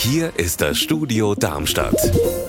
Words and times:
Hier 0.00 0.30
ist 0.38 0.60
das 0.60 0.78
Studio 0.78 1.34
Darmstadt. 1.34 1.96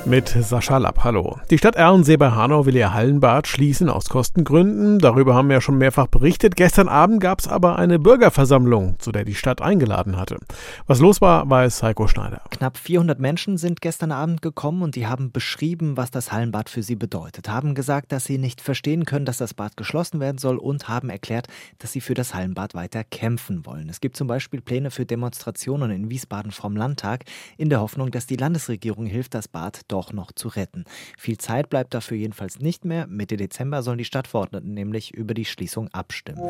Mit 0.06 0.30
Sascha 0.30 0.78
Lapp, 0.78 1.04
hallo. 1.04 1.40
Die 1.50 1.58
Stadt 1.58 1.76
Erlensee 1.76 2.16
bei 2.16 2.30
Hanau 2.30 2.68
will 2.68 2.76
ihr 2.76 2.94
Hallenbad 2.94 3.48
schließen 3.48 3.90
aus 3.90 4.06
Kostengründen. 4.06 5.00
Darüber 5.00 5.34
haben 5.34 5.50
wir 5.50 5.56
ja 5.56 5.62
schon 5.62 5.80
mehrfach 5.80 6.06
berichtet. 6.06 6.56
Gestern 6.56 6.88
Abend 6.88 7.22
gab 7.22 7.40
es 7.40 7.48
aber 7.48 7.80
eine 7.80 7.98
Bürgerversammlung, 7.98 8.98
zu 9.00 9.12
der 9.12 9.26
die 9.26 9.34
Stadt 9.34 9.64
eingeladen 9.64 10.16
hatte. 10.16 10.38
Was 10.86 11.00
los 11.00 11.22
war, 11.22 11.50
weiß 11.50 11.82
Heiko 11.82 12.08
Schneider. 12.08 12.42
Knapp 12.52 12.78
400 12.78 13.20
Menschen 13.20 13.58
sind 13.58 13.82
gestern 13.82 14.12
Abend 14.12 14.44
gekommen 14.44 14.84
und 14.84 14.96
die 14.96 15.08
haben 15.08 15.32
beschrieben, 15.32 15.98
was 15.98 16.12
das 16.12 16.32
Hallenbad 16.32 16.70
für 16.70 16.84
sie 16.84 16.96
bedeutet. 16.96 17.50
Haben 17.50 17.74
gesagt, 17.74 18.12
dass 18.12 18.26
sie 18.26 18.38
nicht 18.38 18.62
verstehen 18.62 19.06
können, 19.06 19.26
dass 19.26 19.38
das 19.38 19.56
Bad 19.56 19.76
geschlossen 19.76 20.20
werden 20.20 20.38
soll 20.38 20.58
und 20.58 20.88
haben 20.88 21.10
erklärt, 21.10 21.48
dass 21.80 21.94
sie 21.94 22.02
für 22.02 22.14
das 22.14 22.36
Hallenbad 22.36 22.76
weiter 22.76 23.04
kämpfen 23.04 23.66
wollen. 23.66 23.90
Es 23.90 24.02
gibt 24.02 24.18
zum 24.18 24.28
Beispiel 24.28 24.62
Pläne 24.62 24.92
für 24.92 25.08
Demonstrationen 25.08 25.90
in 25.90 26.12
Wiesbaden 26.12 26.52
vom 26.52 26.76
Landtag 26.76 27.26
in 27.58 27.70
der 27.70 27.82
Hoffnung, 27.82 28.12
dass 28.12 28.26
die 28.26 28.36
Landesregierung 28.36 29.06
hilft, 29.06 29.34
das 29.34 29.48
Bad 29.48 29.82
doch 29.88 30.14
noch 30.14 30.32
zu 30.32 30.48
retten. 30.48 30.86
Viel 31.18 31.38
Zeit 31.38 31.70
bleibt 31.70 31.94
dafür 31.94 32.18
jedenfalls 32.18 32.60
nicht 32.60 32.86
mehr. 32.86 33.08
Mitte 33.08 33.38
Dezember 33.38 33.84
sollen 33.84 33.98
die 33.98 34.06
Stadtverordneten 34.06 34.74
nämlich 34.74 35.14
über 35.14 35.34
die 35.34 35.46
Schließung 35.46 35.90
abstimmen. 35.90 36.42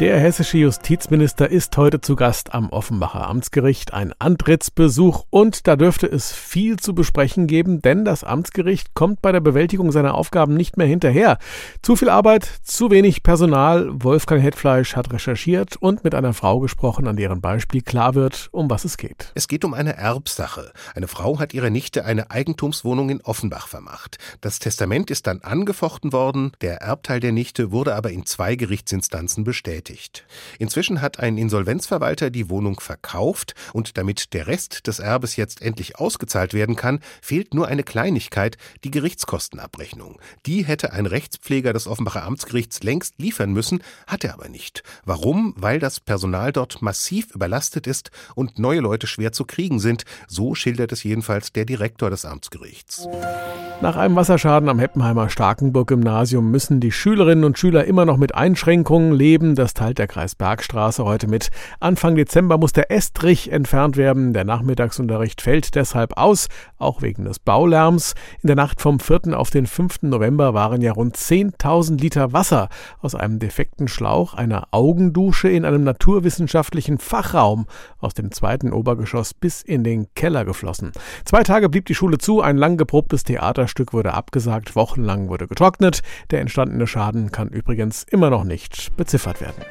Der 0.00 0.18
hessische 0.18 0.58
Justizminister 0.58 1.48
ist 1.48 1.76
heute 1.76 2.00
zu 2.00 2.16
Gast 2.16 2.52
am 2.52 2.68
Offenbacher 2.70 3.28
Amtsgericht. 3.28 3.94
Ein 3.94 4.12
Antrittsbesuch 4.18 5.24
und 5.30 5.68
da 5.68 5.76
dürfte 5.76 6.08
es 6.08 6.32
viel 6.32 6.80
zu 6.80 6.96
besprechen 6.96 7.46
geben, 7.46 7.80
denn 7.80 8.04
das 8.04 8.24
Amtsgericht 8.24 8.94
kommt 8.94 9.22
bei 9.22 9.30
der 9.30 9.38
Bewältigung 9.38 9.92
seiner 9.92 10.14
Aufgaben 10.14 10.54
nicht 10.54 10.76
mehr 10.76 10.88
hinterher. 10.88 11.38
Zu 11.80 11.94
viel 11.94 12.08
Arbeit, 12.08 12.44
zu 12.64 12.90
wenig 12.90 13.22
Personal. 13.22 13.88
Wolfgang 13.92 14.42
Hetfleisch 14.42 14.96
hat 14.96 15.12
recherchiert 15.12 15.76
und 15.76 16.02
mit 16.02 16.16
einer 16.16 16.32
Frau 16.32 16.58
gesprochen, 16.58 17.06
an 17.06 17.14
deren 17.14 17.40
Beispiel 17.40 17.80
klar 17.80 18.16
wird, 18.16 18.48
um 18.50 18.68
was 18.70 18.84
es 18.84 18.96
geht. 18.96 19.30
Es 19.36 19.46
geht 19.46 19.64
um 19.64 19.74
eine 19.74 19.93
Erbsache. 19.96 20.72
Eine 20.94 21.08
Frau 21.08 21.38
hat 21.38 21.54
ihrer 21.54 21.70
Nichte 21.70 22.04
eine 22.04 22.30
Eigentumswohnung 22.30 23.10
in 23.10 23.20
Offenbach 23.20 23.68
vermacht. 23.68 24.18
Das 24.40 24.58
Testament 24.58 25.10
ist 25.10 25.26
dann 25.26 25.42
angefochten 25.42 26.12
worden, 26.12 26.52
der 26.60 26.80
Erbteil 26.80 27.20
der 27.20 27.32
Nichte 27.32 27.70
wurde 27.70 27.94
aber 27.94 28.10
in 28.10 28.26
zwei 28.26 28.56
Gerichtsinstanzen 28.56 29.44
bestätigt. 29.44 30.26
Inzwischen 30.58 31.00
hat 31.00 31.20
ein 31.20 31.38
Insolvenzverwalter 31.38 32.30
die 32.30 32.50
Wohnung 32.50 32.80
verkauft 32.80 33.54
und 33.72 33.96
damit 33.96 34.32
der 34.34 34.46
Rest 34.46 34.86
des 34.86 34.98
Erbes 34.98 35.36
jetzt 35.36 35.62
endlich 35.62 35.98
ausgezahlt 35.98 36.54
werden 36.54 36.76
kann, 36.76 37.00
fehlt 37.22 37.54
nur 37.54 37.68
eine 37.68 37.82
Kleinigkeit, 37.82 38.56
die 38.82 38.90
Gerichtskostenabrechnung. 38.90 40.20
Die 40.46 40.64
hätte 40.64 40.92
ein 40.92 41.06
Rechtspfleger 41.06 41.72
des 41.72 41.86
Offenbacher 41.86 42.24
Amtsgerichts 42.24 42.82
längst 42.82 43.14
liefern 43.18 43.52
müssen, 43.52 43.82
hat 44.06 44.24
er 44.24 44.34
aber 44.34 44.48
nicht. 44.48 44.82
Warum? 45.04 45.54
Weil 45.56 45.78
das 45.78 46.00
Personal 46.00 46.52
dort 46.52 46.82
massiv 46.82 47.34
überlastet 47.34 47.86
ist 47.86 48.10
und 48.34 48.58
neue 48.58 48.80
Leute 48.80 49.06
schwer 49.06 49.32
zu 49.32 49.44
kriegen 49.44 49.78
sind 49.78 49.83
sind. 49.84 50.02
So 50.26 50.56
schildert 50.56 50.90
es 50.90 51.04
jedenfalls 51.04 51.52
der 51.52 51.64
Direktor 51.64 52.10
des 52.10 52.24
Amtsgerichts. 52.24 53.06
Nach 53.80 53.96
einem 53.96 54.16
Wasserschaden 54.16 54.68
am 54.68 54.78
Heppenheimer 54.78 55.28
Starkenburg-Gymnasium 55.28 56.50
müssen 56.50 56.80
die 56.80 56.92
Schülerinnen 56.92 57.44
und 57.44 57.58
Schüler 57.58 57.84
immer 57.84 58.04
noch 58.06 58.16
mit 58.16 58.34
Einschränkungen 58.34 59.12
leben. 59.12 59.56
Das 59.56 59.74
teilt 59.74 59.98
der 59.98 60.06
Kreis 60.06 60.34
Bergstraße 60.34 61.04
heute 61.04 61.26
mit. 61.26 61.50
Anfang 61.80 62.14
Dezember 62.14 62.56
muss 62.56 62.72
der 62.72 62.90
Estrich 62.90 63.52
entfernt 63.52 63.96
werden. 63.96 64.32
Der 64.32 64.44
Nachmittagsunterricht 64.44 65.42
fällt 65.42 65.74
deshalb 65.74 66.16
aus, 66.16 66.48
auch 66.78 67.02
wegen 67.02 67.24
des 67.24 67.40
Baulärms. 67.40 68.14
In 68.42 68.46
der 68.46 68.56
Nacht 68.56 68.80
vom 68.80 69.00
4. 69.00 69.38
auf 69.38 69.50
den 69.50 69.66
5. 69.66 70.02
November 70.02 70.54
waren 70.54 70.80
ja 70.80 70.92
rund 70.92 71.16
10.000 71.16 72.00
Liter 72.00 72.32
Wasser 72.32 72.68
aus 73.02 73.14
einem 73.14 73.38
defekten 73.38 73.88
Schlauch, 73.88 74.34
einer 74.34 74.68
Augendusche 74.70 75.48
in 75.50 75.64
einem 75.64 75.84
naturwissenschaftlichen 75.84 76.98
Fachraum 76.98 77.66
aus 77.98 78.14
dem 78.14 78.32
zweiten 78.32 78.72
Obergeschoss 78.72 79.34
bis 79.34 79.62
in 79.64 79.84
den 79.84 80.06
Keller 80.14 80.44
geflossen. 80.44 80.92
Zwei 81.24 81.42
Tage 81.42 81.68
blieb 81.68 81.86
die 81.86 81.94
Schule 81.94 82.18
zu, 82.18 82.40
ein 82.40 82.56
lang 82.56 82.76
geprobtes 82.76 83.24
Theaterstück 83.24 83.92
wurde 83.92 84.14
abgesagt, 84.14 84.76
wochenlang 84.76 85.28
wurde 85.28 85.46
getrocknet. 85.46 86.00
Der 86.30 86.40
entstandene 86.40 86.86
Schaden 86.86 87.32
kann 87.32 87.48
übrigens 87.48 88.04
immer 88.04 88.30
noch 88.30 88.44
nicht 88.44 88.96
beziffert 88.96 89.40
werden. 89.40 89.64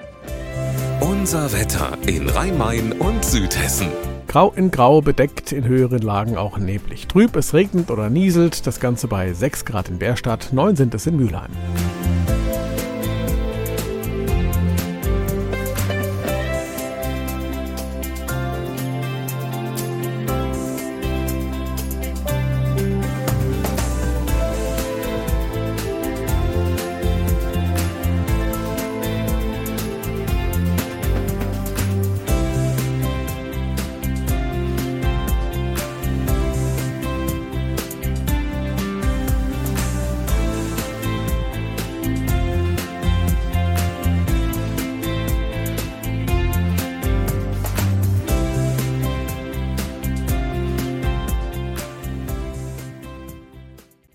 Unser 1.00 1.52
Wetter 1.54 1.98
in 2.06 2.30
Rhein-Main 2.30 2.94
und 2.94 3.24
Südhessen. 3.24 3.88
Grau 4.28 4.52
in 4.52 4.72
Grau, 4.72 5.02
bedeckt 5.02 5.52
in 5.52 5.66
höheren 5.66 6.02
Lagen 6.02 6.38
auch 6.38 6.58
neblig. 6.58 7.08
Trüb, 7.08 7.36
es 7.36 7.54
regnet 7.54 7.92
oder 7.92 8.10
nieselt, 8.10 8.66
das 8.66 8.80
Ganze 8.80 9.08
bei 9.08 9.32
6 9.32 9.66
Grad 9.66 9.90
in 9.90 10.00
Bärstadt, 10.00 10.50
9 10.52 10.76
sind 10.76 10.96
es 10.96 11.06
in 11.06 11.18
Mülheim. 11.18 11.52